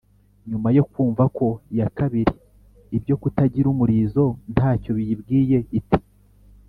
[0.49, 2.33] nyuma yo kumva ko iya kabiri
[2.97, 5.97] ibyo kutagira umurizo nta cyo biyibwiye, iti